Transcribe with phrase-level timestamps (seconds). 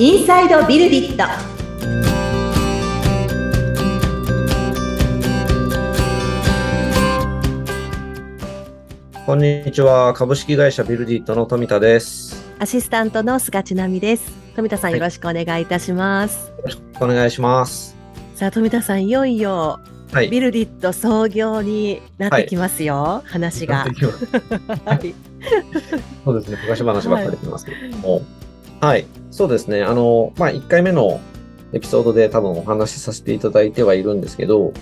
[0.00, 1.24] インサイドビルディット
[9.26, 10.14] こんにちは。
[10.14, 12.48] 株式会社ビルディットの富田です。
[12.60, 17.96] アシスタントの菅千奈美です富田さんはいよろしくお願いいたします、よろしくお願いします。
[18.36, 19.80] さあ富田さんいよいよ
[20.12, 20.28] はい。
[20.28, 24.26] ビルディット創業になってきますよ、話がやっていきます
[24.84, 25.14] はい
[26.24, 26.58] そうですね。
[26.62, 28.22] 昔話ばっかり出てますけれども。
[28.80, 29.04] はい。
[29.30, 29.82] そうですね。
[29.82, 31.20] あの、まあ、1回目の
[31.72, 34.72] エピソードで多分お話しさせていただいてはいるんですけど、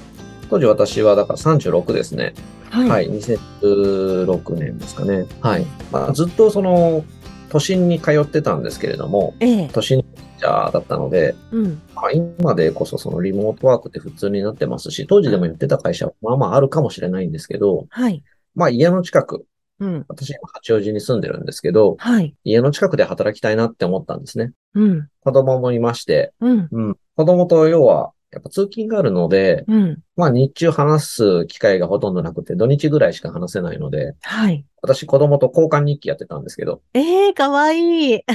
[0.51, 2.35] 当時私はだから36ですね。
[2.71, 3.11] はいはい。
[3.11, 5.27] 2016年ですかね。
[5.41, 5.67] はい。
[5.91, 7.05] まあ、ずっとその、
[7.49, 10.05] 都心に通ってたんですけれども、ええ都心
[10.41, 18.23] 者だったので、うんまあ、今でこそそのリモートワークって普通になってますし、当時でもやってた会社はまあまああるかもしれないんですけど、はい
[18.55, 19.47] まあ家の近く、
[19.81, 20.05] うん。
[20.09, 22.35] 私今八王子に住んでるんですけど、はい。
[22.45, 24.53] 家の近くで働きたいなって思ったんですね。
[24.75, 25.09] うん。
[25.21, 26.69] 子供もいまして、うん。
[26.71, 26.97] うん。
[27.17, 29.99] 子供と要は、やっぱ通勤があるので、うん。
[30.17, 34.65] まあ日中話す機会がほとんどなくて、土日ぐらいしか話せないので、はい。
[34.83, 38.21] 私子供と交換日記やってたんですけど、ええかわいい。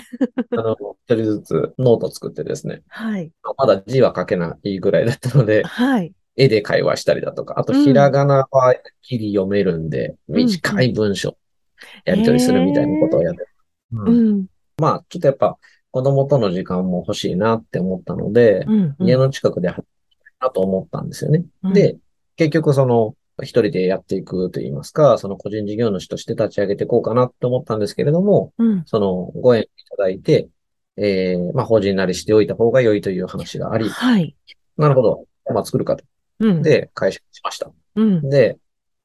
[0.52, 0.75] あの、
[1.06, 3.31] 一人ずつノート作ってですね、はい。
[3.58, 7.84] まだ字は書けないぐらいだったので、はい絵で会話したりだとか、あとうん。
[7.84, 11.38] ひらがなはきり読めるんで、ん短い文章
[12.06, 13.42] やり取りするみたいなことをやって、
[13.92, 14.39] ううん。
[14.39, 14.45] ん。
[14.78, 15.58] まあ、ちょっとやっぱ
[15.92, 18.95] 子供との時間も欲しいなって思ったので、うん。
[19.00, 21.45] 家の近くで働きたいなと思ったんですよね。
[21.64, 21.73] うん。
[21.73, 21.97] で、
[22.38, 28.84] 結局その、一人でやっていくといいますか、その個人事業主として立ち上げていこうかなって思ったんですけれども、うん。
[28.86, 30.50] そのご縁いただいて、
[30.97, 34.36] えー、まあ法人なりしておいた方が良いという話があり、はい。
[34.78, 35.25] なるほど。
[35.53, 36.03] まあ作るかと。
[36.42, 36.61] うん。
[36.61, 37.72] で、会社にしました。
[37.95, 38.30] うん。
[38.30, 38.58] で、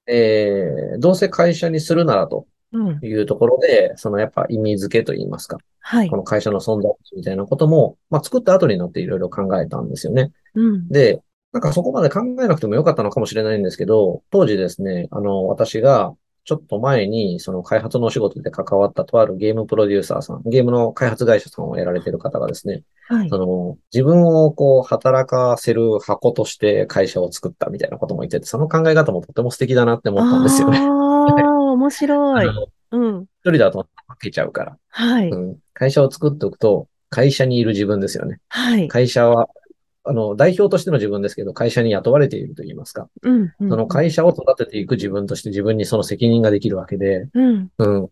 [0.07, 2.99] えー、どうせ会社にするならとうん。
[3.05, 6.11] いうところで、そのやっぱ意味付けといいますか、はい。
[6.11, 10.33] この会社の存在みたいなことも、まあ作った後になっていろいろ考えたんですよね。
[10.55, 10.89] うん。
[10.89, 16.15] で、なんかそこまで考えなくてもよかったのかもしれないんですけど、当時ですね、あの、私が
[16.47, 30.79] ちょっと前にその開発のお仕事で関わったとあるゲームプロデューサーさん、ゲームの開発会社さんをやられている方がですね、はいその自分をこう働かせる箱として会社を作ったみたいなことも言ってて、その考え方もとても素敵だなって思ったんですよね。
[30.79, 30.87] ああ、
[31.75, 32.47] 面白い
[32.93, 33.23] うん。
[33.23, 34.79] 一人だと負けちゃうから。
[34.89, 35.29] はい。
[35.29, 35.57] うん。
[35.75, 38.39] 会社を作っておくと、会社にいる自分ですよね。
[38.49, 38.89] はい。
[38.89, 39.49] 会社は、
[40.07, 43.09] あの、代表としての自分ですけど、会社に雇われていると言いますか。
[43.23, 43.53] うん。
[43.61, 47.71] うんその会社を育てていく自分として自分にその責任ができるわけで、うん。
[47.79, 48.03] うん。
[48.03, 48.09] だ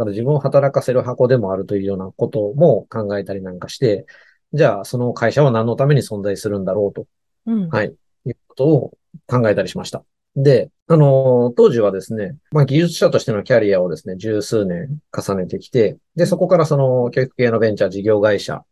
[0.00, 4.06] から自分を働かせる箱でもあるというようなことも考えたりなんかして、
[4.52, 7.06] じゃあその会社は何のために存在するんだろうと、
[7.46, 7.68] うん。
[7.68, 7.94] はい、
[8.26, 10.04] いうことを考えたりしました。
[10.36, 18.62] で、あのー当時はですね、まあ技術者としてのキャリアをですね、十数年重ねてきて、で、そこからその教育系のベンチャー事業会社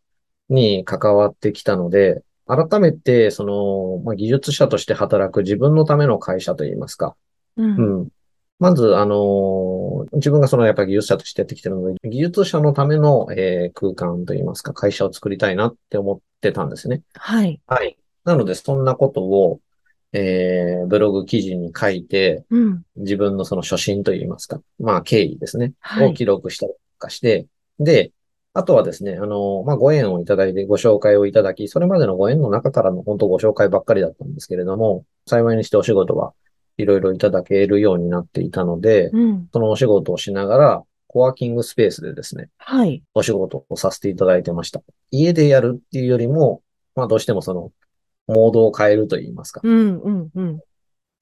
[0.49, 7.15] に関わってきたので、改めて、その、まあ、技術者として働く自分のための会社といいますか、
[7.57, 7.75] うん。
[7.75, 8.07] うん。
[8.59, 9.65] まず、あのー
[10.13, 17.01] 自分がそのやっぱり技術者としてやってきてるので、技術者のための、えー空間といいますか、会社を作りたいなって思ってたんですね。
[17.15, 17.59] はい。
[17.65, 17.97] はい。
[18.23, 19.59] なので、そんなことを、
[20.13, 22.83] えーブログ記事に書いて、うん。
[22.97, 25.73] 自分のその初心といいますか、まあ、経緯ですね。
[25.79, 27.47] はいを記録したりとかして、
[27.79, 28.11] で、
[28.57, 36.33] あとはですね、あの、まあ、ご縁をいただいてご紹介をいただき、それまでのご縁の中からの本当ご紹介ばっかりだったんですけれども、幸いにしてお仕事は
[36.77, 39.49] いろいろいただけるようになっていたので、うん。
[39.51, 43.03] そのお仕事をしながら、コワーキングスペースでですね、はい。
[43.13, 44.81] お仕事をさせていただいてました。
[45.11, 46.61] 家でやるっていうよりも、
[46.95, 47.71] まあどうしてもその、
[48.27, 49.59] モードを変えると言いますか。
[49.63, 49.99] うん。
[49.99, 50.29] うん。
[50.33, 50.59] うん。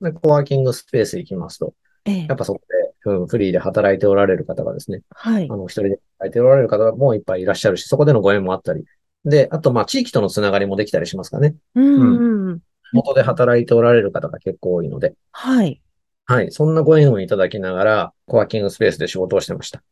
[0.01, 1.73] で、コワーキングスペース行きますと、
[2.05, 2.37] ええやっ。
[2.37, 5.55] ぱそこで、うん、フリーで働いておられる方がですね、はいあ。
[5.55, 8.85] の、一人で働いておられる方もいっぱいいらっしゃるし、そこでのご縁もあったり。
[9.25, 11.55] で、あと、まあ、地域とのつながりもできたりしますかね。
[11.75, 12.49] うん。
[12.49, 12.59] うん。
[12.91, 15.13] 元で働いておられる方が結構多いので。
[15.31, 15.81] はい。
[16.25, 16.51] はい。
[16.51, 19.83] そんなご縁をいただきながら、コワーキングスペースで仕事をしてました。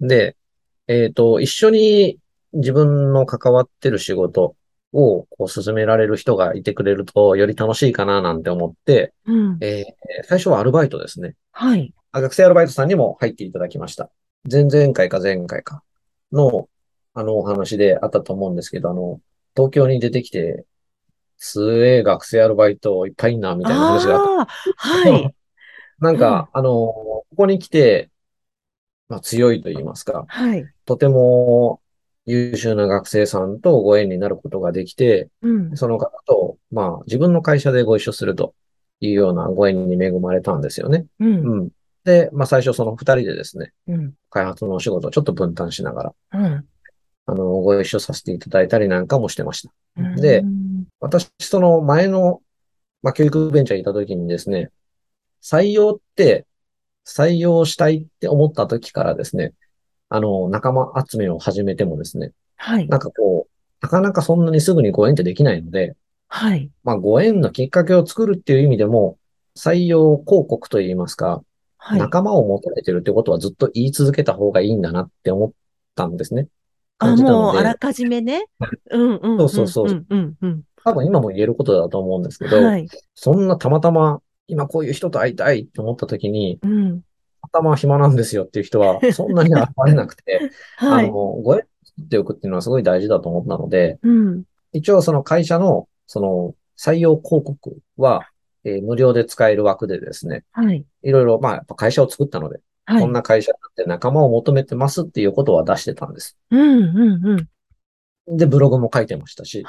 [0.00, 0.36] で、
[0.86, 2.18] えっと、一緒に
[2.52, 4.56] 自分の関わってる仕事
[4.92, 9.58] をこう進められる人がいてくれると、より楽しいかななんて思って、うん。
[9.60, 9.94] えー
[10.26, 11.34] 最初はアルバイトですね。
[11.52, 11.92] はい。
[12.16, 14.08] あ学生アルバイトさんにも入っていただきました。
[14.48, 15.82] 前々回か前回か
[16.30, 16.68] の、
[17.12, 19.20] あのお話であったと思うんですけど、あの、
[19.56, 20.64] 東京に出てきて、
[21.38, 24.52] すげえ学生アルバイトいっぱいいんな、みたいな話があった。
[24.76, 25.34] はい。
[25.98, 28.10] なんか、あの、ここに来て、
[29.08, 30.64] まあ、強いと言いますか、はい。
[30.84, 31.80] とても
[32.26, 35.76] 優秀な学生さんとご縁になることができて、うん。
[35.76, 38.54] その方と、まあ、自分の会社でご一緒すると
[39.00, 41.06] いうようなご縁に恵まれたんですよね。
[41.18, 41.28] うん。
[41.28, 41.70] うん。
[42.04, 44.14] で、まあ、最初その二人でですね、うん。
[44.30, 46.66] 開発のお仕事をちょっと分担しながらうん。
[47.26, 49.72] あの、ご一緒させていただいたりなんかもしてました。
[49.96, 50.42] うんで、
[51.00, 52.42] 私、その前の、
[53.02, 54.70] まあ、教育ベンチャーにいた時にですね、
[55.42, 56.46] 採用って、
[57.06, 59.52] 採用したいって思った時からですね、
[60.08, 62.88] あの、仲間集めを始めてもですね、はい。
[62.88, 65.96] なんかこう、なかなかそんなにすぐにご縁ってできないので、
[66.28, 66.70] はい。
[66.82, 69.18] まあ、ご縁のきっかけを作るっていう意味でも、
[69.56, 71.42] 採用広告といいますか、
[71.86, 71.98] はい。
[71.98, 75.52] 仲間を求めてるってことはずっと言い続けた方がいいんだなって思っ
[75.94, 76.48] たんですね。
[76.98, 78.46] あ、もう、であらかじめね。
[78.90, 79.38] うんうんうん。
[79.50, 80.62] そうそうそううんうんうん。
[80.82, 82.88] 多分今も言えることだと思うんですけど、はい。
[83.14, 87.02] そんなたまたま今こういう人と会いたいって思った時に、うん。
[87.42, 91.04] 頭暇なんですよっていう人は そんなに現れなくて、はい。
[91.04, 94.44] あの、ご縁を作っておくっていうのはすごい大事だと思ったので、うん。
[94.72, 98.28] 一応その会社のその採用広告は、
[98.64, 100.84] えー無料で使える枠でですね、はい。
[101.02, 103.02] いろいろまあやっぱ会社を作ったので、はい。
[103.02, 106.36] こんな会社だって仲間を求めてますっていうことは出してたんです。
[106.50, 108.36] うんうんうん。
[108.36, 109.62] で、ブログも書いてましたし、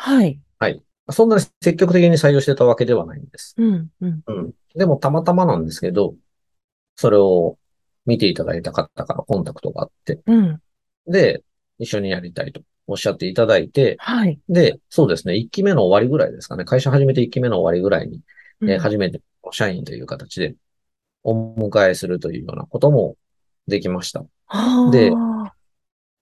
[0.60, 0.82] はい。
[1.12, 3.54] そんなに積極的に採用してたわけではないんです。
[3.58, 4.24] うんうん。
[4.26, 4.54] うん。
[4.76, 6.16] でもたまたまなんですけど、
[6.96, 7.58] それを
[8.06, 10.62] 見ていただいた方からコンタクトがあって、うん。
[11.08, 11.44] で、
[11.78, 14.40] 一緒にやりたいとおっしゃっていただいて、はい。
[14.50, 18.22] で、そうですね、1期目の終わりぐらいですかね、会社始めて1期目の終わりぐらいに、
[18.68, 19.22] えー初めて
[19.52, 20.56] 社員という形で
[21.24, 23.16] お迎えするというようなことも
[23.68, 24.26] できました。
[24.92, 25.12] で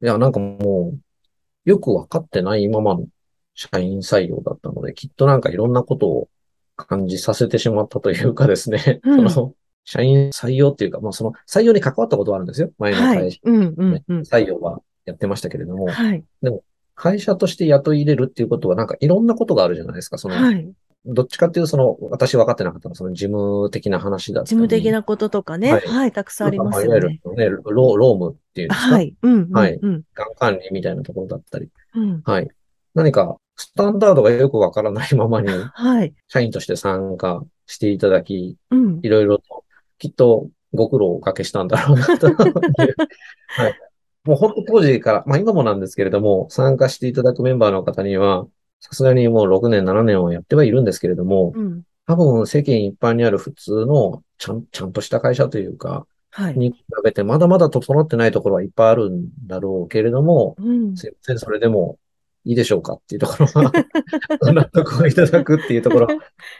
[0.05, 3.07] や、なんかもう、よくわかってないままの
[3.55, 6.29] 社員採用だったので、きっとなんかいろんなことを
[6.75, 9.53] 感じさせてしまったというかですね、うん その、
[9.85, 12.71] 社員採用っていうか、まあその採用に関わったことはあるんですよ。
[12.77, 13.39] 前のはい会社。。
[13.43, 14.19] うんうんうん。
[14.21, 16.23] 採用はやってましたけれども、はい。
[16.95, 20.17] 会社として雇い入れるっていうことはなんかいろんなことがあるじゃないですか。
[20.17, 20.71] その、はい。
[21.05, 24.49] どっちかっていうとその、私分かってなかったのはその事務的な話だったり。
[24.49, 25.73] 事務的なこととかね。
[25.73, 26.11] はいはい。
[26.11, 27.19] たくさんありますいわゆよね。
[27.25, 28.95] るね、ロロームっていうんですか？
[28.95, 29.15] はい。
[29.21, 30.03] うんうんはいうん。
[30.13, 31.67] がん管理みたいなところだったり。
[31.95, 32.21] うん。
[32.23, 32.47] はい。
[32.95, 36.13] 何か、スタンダードがよくわからないままに、はい。
[36.27, 38.99] 社員として参加していただき、うん。
[39.03, 39.63] いろいろと、
[39.99, 42.35] きっとご苦労をおかけしたんだろうなという。
[43.49, 43.79] はい。
[44.25, 48.47] もう本当当時から、まあ今もなんですけれども、参加していただくメンバーの方には、
[48.83, 51.83] さすがにもう6年、7年はやってはいるんですけれども、うん。
[52.05, 56.57] 多分世間一般にある普通の、ちゃん、ちゃんとした会社というか、はい。
[56.57, 60.97] に比べてまだまだ整ってないところはいっぱいあるんだろうけれども、うん。
[60.97, 61.97] すいません、それでも
[62.43, 63.71] いいでしょうかっていうところは、
[64.41, 66.13] ご 納得をいただくっていうところ、プ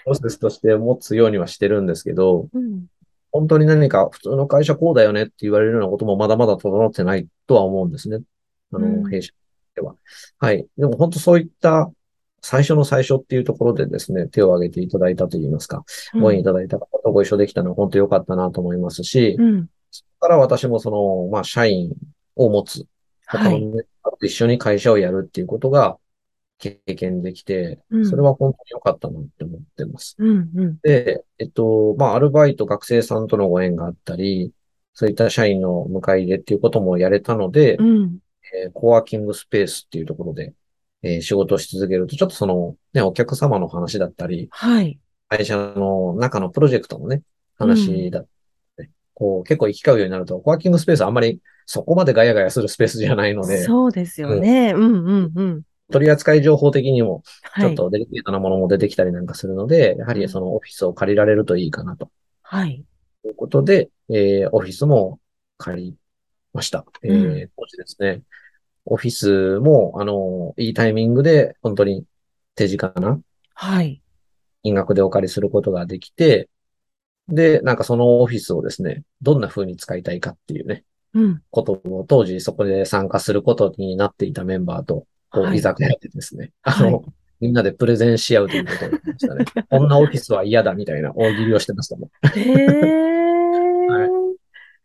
[0.06, 2.86] ロセスとして持つようにはしてるんですけど、うん。
[3.34, 8.20] 本当に何か普通の会社こうだよねって言われるようなこともまだまだ整ってないとは思うんですね。
[8.72, 9.34] あうんの、弊社
[9.76, 9.96] では。
[10.38, 10.66] はい。
[10.78, 11.92] でも本当そういった
[12.46, 15.86] 最初の最初っていうところでですね、手を挙げていただいたといいますか、
[16.20, 19.70] ご縁いただいた方とご一緒できたのは本当良かったなと思いますし、うん。
[19.90, 21.94] そこから私もその、まあ、社員
[22.36, 22.86] を持つ、
[23.28, 23.62] 他はい。
[23.62, 25.98] のメンバーと一緒に会社をやるっていうことが
[26.58, 30.16] 経験できて、うんそれは本当に良かったなって思ってます。
[30.20, 30.80] うんうん。
[30.84, 34.52] で、えっと、まあ、アルバイト、学生さんとのご縁があったり、
[34.94, 38.18] そういった社員の迎え入れっていうこともやれたので、うん。
[38.66, 40.54] えーコワーキングスペースっていうところで、
[41.04, 45.00] えー仕事をし続けると、ちょっとその、ね、お客様の話だったり、はい。
[45.30, 47.24] 会社の中のプロジェクトのね、
[47.58, 48.28] 話だっ
[48.78, 54.74] て、こう、結構行き交うようになると、コワーキングスペースあんまりそこまでガヤガヤするスペースじゃないので、そうですよね。
[54.76, 55.64] うんうんうん。
[55.92, 57.70] 取扱情報的にも、ちはい。
[57.70, 62.10] ょっとデリケートなものも出てきたりなんかするので、やはりそのオフィスを借りられるといいかなと
[62.42, 62.86] はい。
[63.26, 65.20] いうことで、えーオフィスも
[65.58, 65.98] 借り
[66.54, 66.86] ました。
[67.04, 68.22] えーうん当時ですね、
[68.86, 72.06] オフィスも、あの、いいタイミングで、本当に
[72.56, 73.20] 手近な
[73.54, 74.02] はい。
[74.64, 76.50] 金額でお借りすることができて、
[77.28, 81.42] で、なんかそのオフィスをですね、どんな風に使いたいかっていうね、うん。
[81.52, 87.04] ことを当時そこで参加することになっていたメンバーと、こう、はい居酒屋でですね、はいあの、
[87.40, 89.46] みんなでプレゼンし合うということをやってましたね。
[89.70, 92.10] こんなオフィスは嫌だみたいな大喜利をしてましたもん。
[92.40, 93.23] へえ。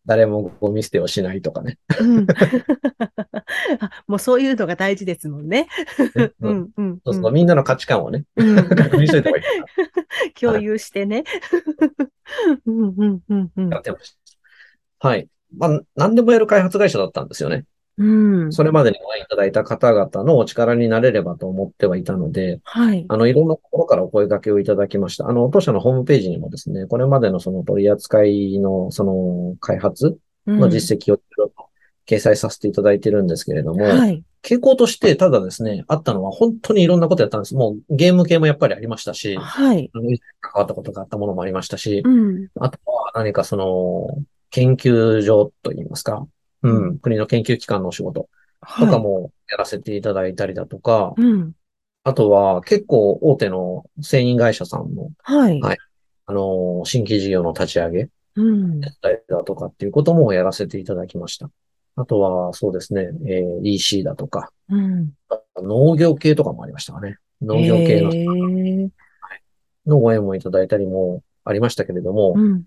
[0.09, 1.79] 誰もゴミ捨てをしないとかね。
[2.01, 2.27] うん。
[3.81, 5.69] あもうそういうのが大事ですもんね。
[6.17, 8.57] ううんんうんそうそう、みんなの価値観をね、うん。
[8.57, 9.51] 確認しといた方がいいか
[10.41, 11.25] 共有してね。
[12.65, 13.77] うんうんうんうんな。
[13.77, 14.17] やってまし
[14.99, 15.09] た。
[15.09, 15.29] はい。
[15.55, 17.67] まあ、何でもやる開発会社だったんですよね。
[17.99, 18.53] うん。
[18.53, 23.05] それまでにご覧いただいた方々のお力になれればと思ってはいたので、はい。
[23.09, 25.29] あの、いろんなところからお声掛けをいただきました。
[25.29, 31.69] あの、当社のホームページにもですね、これまでのその取り扱いのその開発の実績をいろいろと
[32.07, 34.23] 掲載させていただいてるんですけれども、はい。
[34.43, 37.57] 傾向としてただですね、あったのは本当にいろんなことやったんです。
[37.57, 39.91] もうゲーム系もやっぱりありましたし、はい。
[39.93, 40.05] あの
[40.41, 42.49] 関わったことがあったものもありましたし、うん。
[42.61, 44.07] あとは何かその、
[44.51, 46.27] 研究所といいますか、
[46.63, 48.29] う、うん国の研究機関のお仕事。
[48.61, 48.87] はい。
[48.87, 51.53] とかもやらせていただいたりだとか、うん。
[52.05, 55.61] あとは結構大手の製品会社さんの、はい。
[55.61, 55.79] はい
[56.31, 58.81] あの、新規事業の立ち上げうん。
[58.81, 61.51] だったりだとかっていうこともやらせていただきました。
[61.97, 65.13] あとは、そうですね、えー EC だとか、うん。
[65.57, 67.17] 農業系とかもありましたかね。
[67.41, 68.89] 農業系のへー
[69.87, 72.65] のご縁もいただいたりもありましたけれども、うん。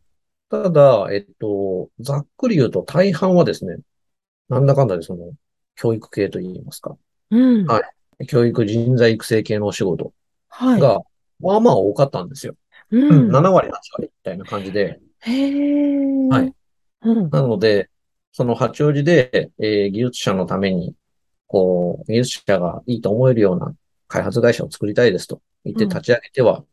[0.52, 3.78] ただ、えっと、ざっくり言うと大半はですね、
[4.50, 5.34] なんだかんだでその、
[5.76, 6.98] 教育系といいますか、
[7.30, 7.68] うん。
[7.68, 10.14] はい教育人材育成系のお仕事
[10.50, 10.82] はい。
[10.82, 11.02] が、
[11.40, 12.56] まあまあ多かったんですよ。
[12.92, 13.30] うん。
[13.30, 15.02] 7割、8割みたいな感じで。
[15.22, 15.42] へー
[16.30, 16.54] はい。
[17.02, 17.32] うん。
[17.32, 17.90] なので、
[18.34, 20.96] その八王子で、えー技術者のために、
[21.48, 23.76] こう、技術者がいいと思えるような
[24.08, 26.66] 開発会社を作りたいですと言ってうん立ち上げては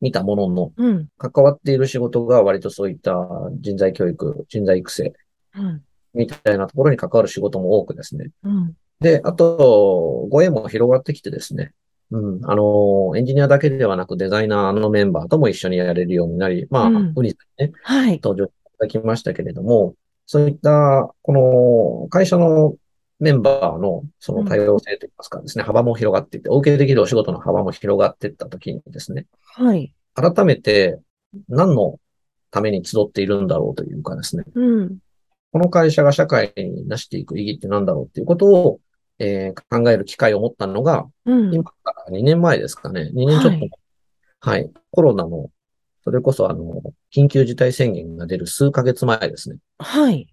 [0.00, 1.08] 見たものの、うん。
[1.18, 3.16] 関わっている仕事が割とそういった
[3.60, 5.12] 人材教育、人材育成
[5.56, 5.82] うん。
[6.14, 8.30] みたいなところに関わる仕事も多くですね。
[8.42, 8.76] うん。
[9.00, 11.72] で、あと、ご縁も広がってきてですね。
[12.10, 12.40] うん。
[12.44, 18.20] あの、エンジニアだけではなくデザイナーのメンバーとも一緒にやれるようになり、まあ、うんウニさんにね、はい。
[18.22, 18.48] 登場い
[18.78, 19.94] ただきましたけれども、
[20.26, 21.32] そういった、こ
[22.02, 22.74] の会社の
[23.18, 29.92] メンバーのその多様性といいますかですね、幅も広がっていって、お受けできるお仕事の幅も広がっていったときにですね、はい。
[30.14, 31.00] 改めて
[31.48, 31.98] 何の
[32.50, 34.98] ために集っているんだろうというかですね、うん。
[35.52, 38.80] この会社が社会に出していく意義って何だろうっていうことを、
[39.18, 41.54] えー考える機会を持ったのが、うん。
[41.54, 41.74] 今か
[42.08, 43.10] ら2年前ですかね。
[43.14, 43.66] 2年ちょっと。
[44.40, 44.70] ははいい。
[44.90, 45.50] コロナの、
[46.04, 46.82] それこそあの、
[47.14, 49.56] 緊急事態宣言が出る数ヶ月前ですね。
[49.78, 50.28] はい。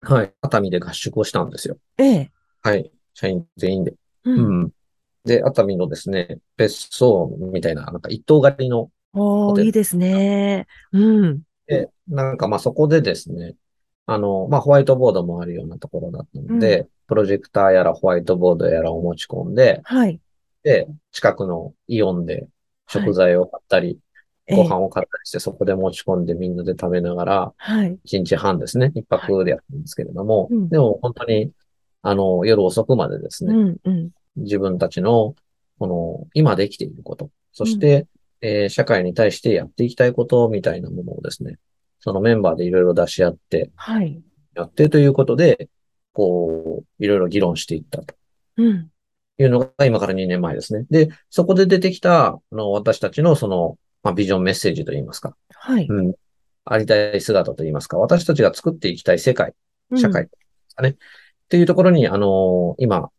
[0.00, 0.34] はい。
[0.42, 1.76] 熱海で合宿をしたんですよ。
[1.98, 2.30] ええ。
[2.62, 2.90] はい。
[3.14, 3.92] 社員全員で。
[4.24, 4.30] う。
[4.30, 4.70] うんん。
[5.24, 10.66] で、熱海のですね、別荘みたいな、なんか一棟借りの、おー、いいですね。
[10.92, 11.42] うん。
[11.66, 13.54] で、なんかまあそこでですね、
[14.06, 20.20] あの、まあホワイトボードもあるようなところだったので、プロジェクターやらホワイトボードやらを持ち込んで、はい。
[20.62, 22.48] で、近くのイオンで
[22.88, 24.07] 食材を買ったり、ええ
[24.50, 27.98] ご飯を買ったりして、そこで持ち込んでみんなで食べながら、はい。
[28.04, 31.52] 1日半ですね、一泊でやったんですけれども、うんでも本当に、
[32.02, 33.76] あの、夜遅くまでですね、うん。
[33.84, 34.10] うん。
[34.36, 35.34] 自分たちの、
[35.78, 38.06] この、今できていること、そして、
[38.40, 41.58] えー社会に対してやっていきたいことみたいなものをですね、
[41.98, 44.22] そのメンバーでいろいろ出し合って、はい。
[44.54, 45.68] やってということで、
[46.12, 48.14] こう、いろいろ議論していったと
[48.56, 48.90] うん。
[49.38, 50.86] いうのが今から2年前ですね。
[50.90, 55.86] で、そこで出てきた、あの、私たちのその、まあ、ビジョンメッセージといいますか、はい。
[55.88, 56.14] うん、
[56.64, 59.54] ありたい姿といいますか、私たちが作っていきたい世界、
[59.96, 60.30] 社会で
[60.68, 60.90] すかね。
[60.90, 60.94] っ
[61.48, 63.10] ていうところに、あの今、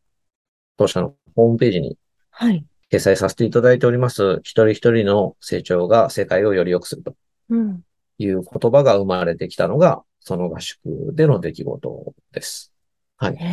[0.78, 1.98] 当社のホームページに
[2.32, 2.66] はい。
[2.92, 7.16] 掲載させていただいております、一人一人の成長が世界をより良くすると
[7.50, 7.84] うん。
[8.18, 10.80] いう言葉が生まれてきたのが、その合宿
[11.14, 12.74] での出来事です。
[13.18, 13.36] はい。
[13.36, 13.46] へ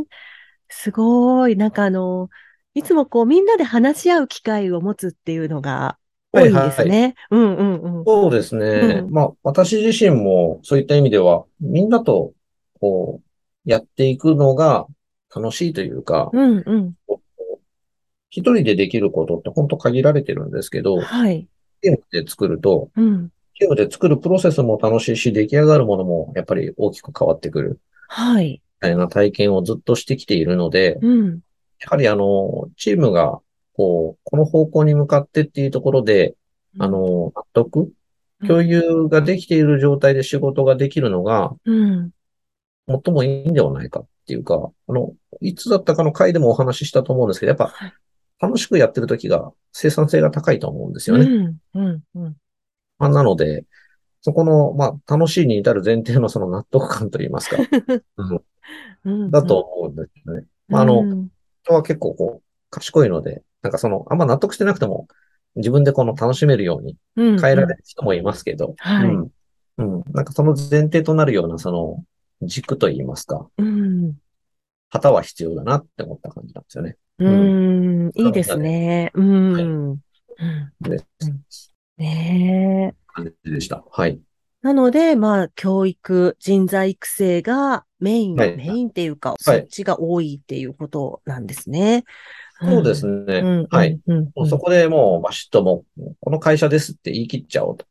[0.00, 0.04] え。
[0.68, 1.56] すごい。
[1.56, 2.28] なんかあの、
[2.78, 5.98] いつもこうみんなで話し合う機会を持つっていうのが
[6.32, 7.14] 多いんですね。
[7.30, 8.04] うんうんうん。
[8.06, 9.02] そうですね。
[9.04, 12.32] うんまあ、私自身もそういった意味では、みんなと、
[12.80, 14.86] こう、やっていくのが
[15.34, 16.94] 楽しいというか、うんうん。
[18.30, 21.48] 一人でできることって本当限られてるんですけど、はい。
[21.82, 23.32] ゲームで作ると、うん。
[23.58, 28.62] ゲームで作るプロセスも楽しいし、出来上がるものもやっぱり大きく変わってくる、はい。
[28.80, 31.40] みたいな体験をずっとしてきているので、うん。
[31.80, 33.40] やはりあの、チームが、
[33.74, 36.34] こう、この方向に向かってっていうところで、
[36.78, 37.92] あの、納得
[38.46, 42.10] 共有ができている状態で仕事ができるのが、うん。
[42.86, 47.92] 最もいいんではないかっていうか、あの、いつだったかの回でもお話ししたと思うんですけど、やっぱはい
[48.40, 51.24] 楽しくやってる時が生産性が高いと思うんですよね。
[51.74, 52.02] うん。
[52.14, 52.36] うん。
[53.00, 53.64] なので、
[54.20, 57.56] そこの、まあ、楽しいに至る前提のその納得感といいますか、
[58.16, 58.42] うん
[59.04, 59.30] うん。
[59.30, 60.46] だと思うんですよね。
[60.68, 61.28] まあ、あの、うん
[61.68, 65.06] 人は結構こう、賢いので、なんかその、あんま納得してなくても、
[65.56, 67.40] 自分でこの楽しめるようにうん。
[67.40, 69.30] 変えられる人もいますけど、はいうん。
[69.78, 70.04] うん。
[70.12, 72.04] なんかその前提となるような、その、
[72.42, 74.16] 軸といいますか、うん。
[74.90, 76.96] 旗は必要だなって思った感じなんですよね。
[77.18, 78.10] うん。
[78.14, 79.10] いいですね。
[79.14, 79.90] うん。
[79.92, 79.98] はい
[81.98, 82.96] ねえ。
[83.08, 83.84] 感じでした。
[83.90, 84.20] はい。
[84.62, 92.04] なので、まあ、教育、人材育成がメイン、はいメインっていうか、そっちが多いっていうことなんですね。
[92.60, 93.40] そうですね。
[93.42, 93.48] ね。
[93.48, 93.66] うん。
[93.70, 94.00] はい。
[94.04, 94.30] うん。
[94.34, 97.86] もうそこでもうバシッともう、この会社ですって言い切っちゃおうと。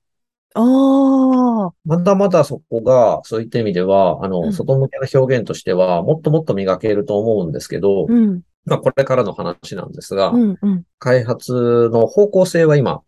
[0.56, 1.74] ああ。
[1.86, 8.42] まだまだそこが、そういった意味では、あの、うん外向けの表現としては、もっともっと磨けると思うんですけど、うん。
[8.66, 10.58] まあ、これからの話なんですが、うん。
[10.62, 10.84] うん。
[11.00, 13.02] 開発の方向性は今、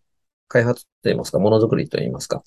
[0.47, 2.43] 開発と言いますか、ものづくりと言いますか、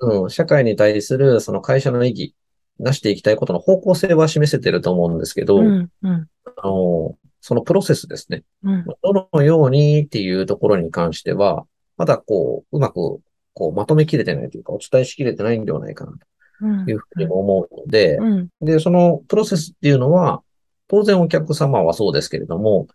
[0.00, 2.34] うん、社会に対するその会社の意義
[2.80, 8.44] 出していきたいことの方向性は示せてると思うんですけど、うん、うん、あの、そのプロセスですね。
[8.62, 11.64] うん、どのようにっていうところに関しては、
[11.96, 13.20] まだこう、うまく、
[13.54, 16.12] こう、まとめきれてないというか、お伝えしきれてないんではないかな
[16.60, 16.84] うん。
[16.84, 20.42] というふうにも思うので、うん、で、そのプロセスっていうのは、
[20.88, 22.88] 当然お客様はそうですけれども、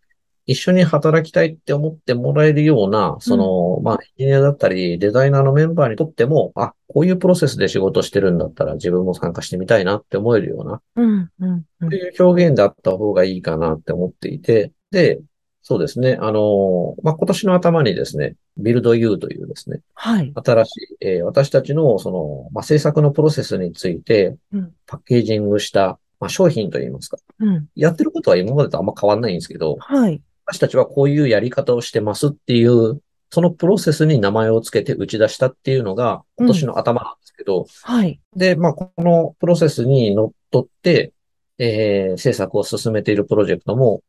[0.46, 15.22] 一緒に働きたいって思ってもらえるような、その、まあ、エンジニアだったり、デザイナーのメンバーにとっても、あ、こういうプロセスで仕事してるんだったら自分も参加してみたいなって思えるような、うん、うん、うんという表現であった方がいいかなって思っていて、で、
[15.64, 20.34] そうですね、あの、まあ、今年の頭にですね、Build You というですね、はい。
[20.36, 30.22] 新しい、えー私たちの、その、まあ、制作のプロセスについてうん、パッケージングした、まあ、商品といいますか、うん、やってることは今までとあんま変わんないんですけど、はい。
[30.52, 38.20] 私たちはこういうやり方をしてますっていう、そのプロセスに名前をつけて打ち出したっていうのが今年の頭なんですけど、はい。
[38.36, 41.14] で、まあ、このプロセスにのっとって、
[41.58, 44.02] えー制作を進めているプロジェクトも、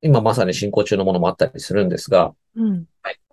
[0.00, 2.84] 今まさに進行中のものもあったりするんですが、うん、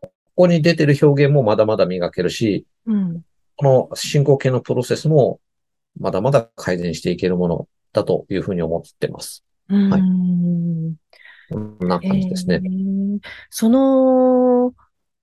[0.01, 3.21] ここに出てる表現もまだまだ磨けるし、うん、
[3.55, 5.39] この進行形のプロセスも
[5.99, 9.43] まだまだ改善していけるものだというふうに思ってます。
[9.69, 10.93] うー
[11.59, 11.77] ん。
[11.77, 12.61] こんな感じですね。
[12.63, 14.73] えーその、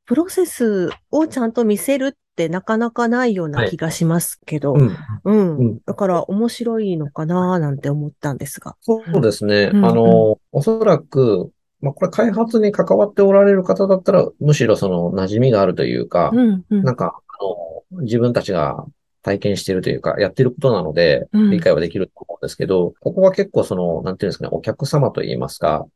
[0.05, 4.97] プロセスをちゃんと見せるってなかなかないような気がしますけど、うん。
[5.25, 5.59] うん。
[5.59, 8.77] うんだから面白いのかななんて思ったんですが。
[8.81, 9.71] そうですね。
[9.73, 18.87] うんあの、おそらく、まあ、これ開発に関わっておられる方だったら、むしろその馴染みがあるというか、うん、うんなんか、あの、自分たちが
[19.23, 25.87] 体験しているというか、やってることなので、うん理解はできると思うんですけど、ここは結構その、なんていうんですかね、お客様といいますか、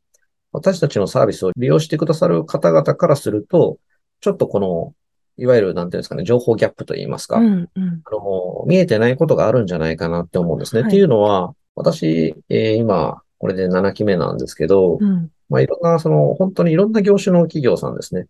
[0.53, 3.77] 私たちのサービスを利用してくださる方々からすると、
[4.21, 4.93] ちょっとこの、
[5.37, 8.01] いわゆる、なんていうんですかね、情報ギャップといいますか、うん、うん。
[8.05, 10.83] あの、見えてないことがあるんじゃないかなって思うんですね。
[10.83, 18.27] はいっていうのは、私、えー今、これで7期目なんですけど、うん、まあ、いろんな、その、本当にいろんな業種の企業さんですね、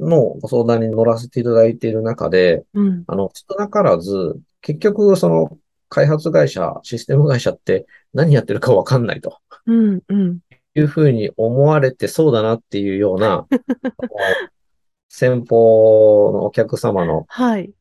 [0.00, 5.58] のご相談に乗らせていただいている中で、うん、あの、少なからず、結局、その、
[5.90, 10.38] 開発会社、システム会社って何やってるかわかんないとうん、うん。
[10.74, 13.46] いうふうに思われてそうだなっていうような、
[15.08, 17.72] 先方のお客様のはい。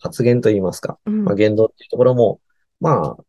[0.00, 2.40] 発言といいますか、うんまあ、言動っていうところも、
[2.80, 3.24] まあ、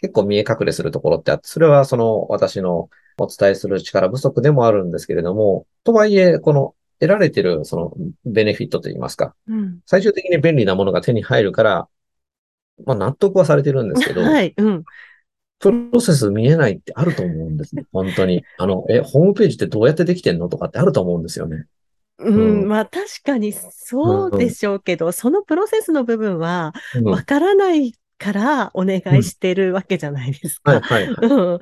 [0.00, 7.92] 結構見え隠れするところってあって、それはその私のお伝えする力不足でもあるんですけれども、とはいえ、この得られてるその
[8.24, 9.80] ベネフィットといいますか、うん。
[9.86, 11.88] 最終的に便利なものが手に入るから、
[12.84, 14.54] まあ納得はされてるんですけど、はい。
[14.56, 14.84] うん。
[15.58, 17.84] プロセス見えないってあると思うんですね。
[17.92, 18.44] 本当に。
[18.58, 21.66] あの、え、ホームページってどうやってできてんのとかってあると思うんですよね。
[22.18, 27.04] うん、うんまあ確かにそうでしょうけど、そのプロセスの部分はうん。
[27.04, 31.58] わからないからお願いしてるわけじゃないですはいか。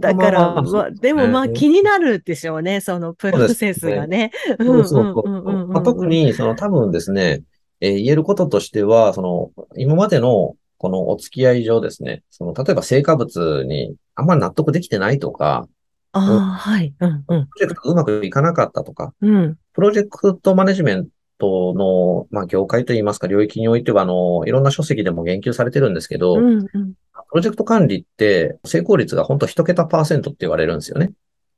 [0.00, 4.32] だから、まあまあ、でもまあね気になるでしょうね、そのプロセスがね。
[4.58, 7.42] 特に、その多分ですね、
[7.80, 15.68] えー言えることとしては、その、今までのこのお付き合い上ですね、その、例えば成果物にあんまり納得できてないとか、
[16.10, 16.92] ああ、はい。
[16.98, 17.24] うんうん。
[17.24, 19.58] プロジェクトがうまくいかなかったとか、うん。
[19.72, 26.94] プロジェクトマネジメントの、まあ、業界といいますか、領域においては、あの、いろんな書籍でも言及されてるんですけど、うんうん。
[27.30, 31.12] プロジェクト管理って成功率が本当一桁パーセントって言われるんですよね。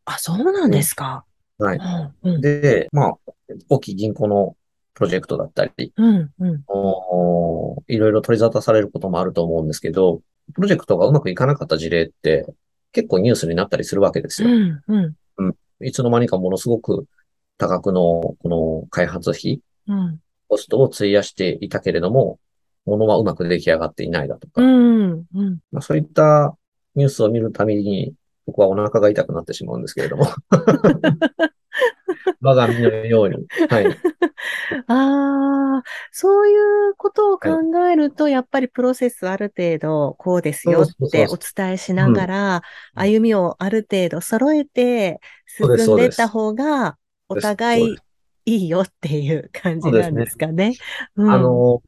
[0.04, 1.24] あ、そうなんですか。
[1.58, 1.80] はい。
[2.22, 2.40] うんうん。
[2.42, 3.14] で、まあ、
[3.70, 4.54] 大きい銀行の
[4.94, 6.62] プロジェクトだったり、うんうん。
[6.68, 10.22] おーいろいろ取り沙汰されることもあると思うんですけど、
[10.54, 12.46] プロジェクトがうまくいかなかった事例って
[12.92, 14.56] 結構ニュースになったりするわけですうよ。
[14.56, 14.82] ん
[15.38, 15.56] うん。
[15.80, 17.06] いつの間にかものすごく
[17.58, 20.20] 多額のこの開発費、うん。
[20.48, 22.38] コストを費やしていたけれども、
[22.84, 25.58] ものはうまく出来上がっていないだとか、うんうん。
[25.72, 26.56] まあ、そういった
[26.94, 28.14] ニュースを見るたびに、
[28.46, 30.26] 僕はお腹が痛くなってしまうんですけれども。
[32.40, 33.36] 我が身のように。
[33.68, 33.86] はい。
[34.88, 37.48] ああ、そういうことを考
[37.90, 42.62] えると、やっぱりプロセスある程度こうですよってお伝えしながら、うん
[42.96, 46.96] 歩みをある程度揃えて進んでいった方が、
[47.28, 47.96] お互い
[48.44, 50.74] いいよっていう感じなんですかね。
[51.16, 51.82] うんあの、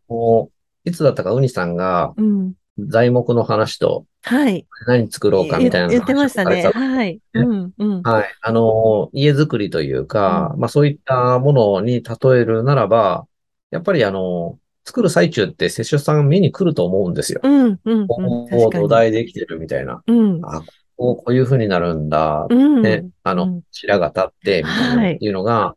[0.84, 2.54] いつだったかウニさんがうん。
[2.78, 4.66] 材木の話とはい。
[4.88, 6.64] 何作ろうかみたいな言ってましたね。
[6.64, 7.20] はい。
[7.34, 8.02] うん、うん。
[8.02, 8.34] たはい。
[8.42, 13.26] あの、家づくりというか、うまあそういったものに例えるならば、
[13.70, 17.40] やっぱりあの、作る最中って接種さん見に来ると思うんですよ。
[17.44, 18.06] うん、うん、うん。
[18.08, 18.82] こう確かに。
[18.82, 20.02] 土台できてるみたいな。
[20.04, 20.40] うん。
[20.44, 20.62] あ、
[20.96, 22.46] こうこういう風になるんだ。
[22.50, 22.82] うん。
[22.82, 25.76] ね、あのうん、白が立って、みたいな、はいっていうのが、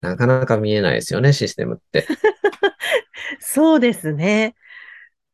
[0.00, 2.06] なかなか見えないですよね、システムって。
[3.40, 4.54] そうですね。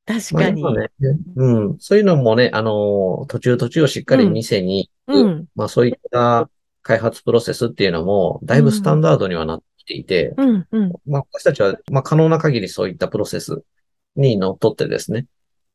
[0.04, 0.62] 確かに。
[0.62, 0.90] まあね、
[1.36, 1.76] うん。
[1.78, 5.46] そういうのもね、あの、途中途中をしっかり店に、うん。
[5.54, 6.48] まあそういった
[6.82, 10.92] 開発プロセスっていうのも、だいぶスタンダードにはなってきていて、うん、うん。
[11.06, 13.62] まあ私たちは、まあ可能な限りそういったプロセス
[14.16, 15.26] にのっとってですね、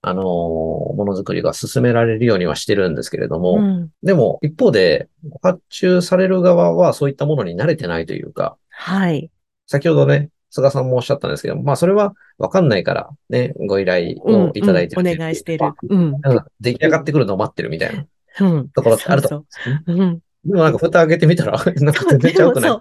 [0.01, 5.09] あのものづくりが進められるようにはしてるんですけれども、うん、でも一方で、
[5.41, 9.31] 発注される側はそういったものに慣れてないというか、はい。
[9.65, 15.65] 先ほどね、菅さんもおっしゃったんですけど、まあそれはわかんないからね、ご依頼をいただいてる、うんうん、お願いしてる。
[15.89, 16.21] うん。
[16.59, 18.05] 出来上がってくるのを待ってるみたいな。
[18.39, 18.69] うん。
[18.69, 19.81] ところってあると思うんです、ね。
[19.87, 20.19] うん。
[20.45, 22.71] でもなんか蓋開けてみたら、 なんか全然ちゃうくない？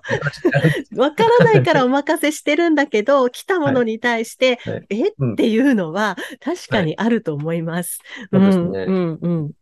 [0.96, 8.00] わからないからお任せしてるんだけど、 来たものに対して、はいはい、え、うん、っていうのは確かにあると思います。
[8.30, 8.86] はい、そうですね。
[8.88, 9.46] うん、うん。
[9.48, 9.52] い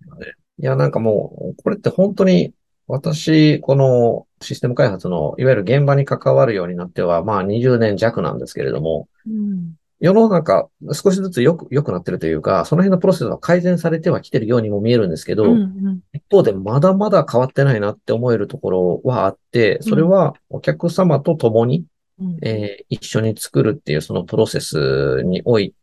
[0.59, 2.53] や、なんかもう、これって本当に
[2.87, 21.87] 私、このシステム開発の、いわゆる現場に関わるようになっては、まあ20年弱なんですけれども、うん、世の中少しずつ良く、良くなってるというか、その辺のプロセスは改善されてはきてるようにも見えるんですけど、うんうん、一方でまだまだ変わってないなって思えるところはあって、それはお客様と共に、
[22.20, 25.76] うん、えー、一緒に作るっていうそのプロセスにおいて、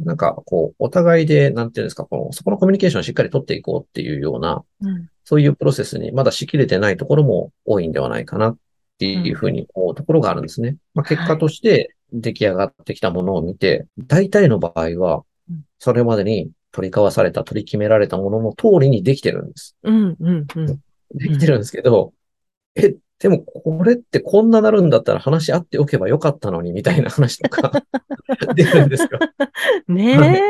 [0.00, 8.56] なんかこう、お互いで、なんていうんですか、この、そこのコミュニケーションをしっかり取っていこうっていうような、うんそういうプロセスにまだしきれてないところも多いんではないかなっ
[8.98, 10.76] ていうふうに思うところがあるんですね。
[10.94, 15.24] まあ、結果として出来上がってきたものを見て、大体の場合は、
[15.78, 19.76] それまでに取り交わされた、取り決められたものの通りにできてるんです。
[19.82, 20.66] うんうんうん、
[21.14, 22.14] できてるんですけど、
[22.74, 27.72] え、でもこれってこんななるんだったら話し合っておけばよかったのにみたいな話とか
[28.54, 29.18] 出るんですよ。
[29.88, 30.44] ね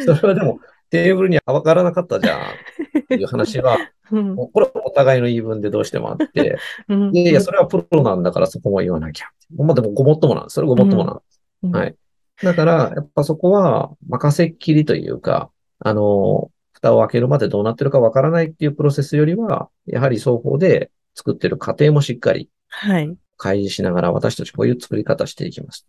[0.00, 0.02] え。
[0.02, 3.78] それはでもテーブルには分からなかったじゃんっていう話は、
[4.12, 9.26] うん、これはお互いの言い分でどうしてもあって、うん、いやいや、それはプロなんだからそこも言わなきゃ。
[9.56, 10.54] まあでもごもっともなんです。
[10.54, 11.40] それごもっともなんです。
[11.62, 11.96] うん、はい。
[12.42, 23.16] だから、やっぱそこは任せっきりというか、あの、蓋を開けるまでどうなってるか分からないっていうプロセスよりは、やはり双方で作ってる過程もしっかり、はい。
[23.36, 25.86] 開示しながら私たちこういう作り方していきます。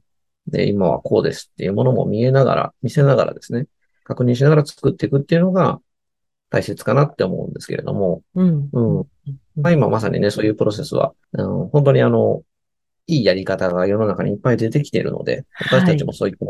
[0.48, 3.68] で、今はこうですっていうものも見えながら、見せながらですね、
[4.04, 5.80] 確認しながら作っていくっていうのが
[6.50, 8.70] 大切かなって思うんですけれども、うん。
[8.72, 9.08] うん。
[9.56, 12.44] まあ、今まさにね、そういうプロセスは、うん、本当にあの、
[13.08, 16.46] いいやり方が世の中にいっぱい出てきているので、私たちもそういった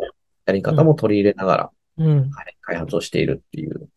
[0.46, 3.90] やり方も取り入れながら、うん、はい、開発をしているっていう、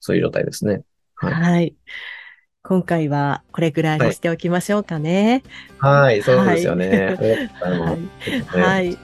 [0.00, 0.82] そういう状態ですね。
[1.14, 1.32] はい。
[1.32, 1.76] はい
[2.68, 5.44] 今回はこれぐらいにしておきましょうかね。
[5.78, 7.16] はい、はい、そうですよね。
[7.60, 8.00] はい、
[8.60, 8.98] はい、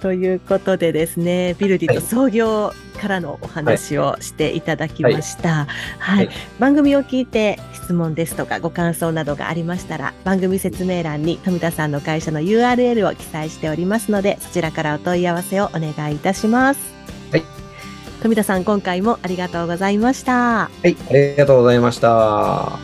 [0.00, 5.66] ということでですね、ビルディと創業からのお話をしていただきました。
[5.98, 16.94] はい、番組を聞いて質問ですとかご感想などがありましたら、番組説明欄に富田さんの会社の URL を記載しておりますので、そちらからお問い合わせをお願いいたします。
[18.24, 20.32] 富田さん、今回もありがとうございました。
[20.32, 22.78] はい、ありがとうございました。